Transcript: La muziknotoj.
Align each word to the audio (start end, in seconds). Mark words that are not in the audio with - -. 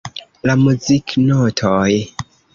La 0.49 0.55
muziknotoj. 0.61 1.95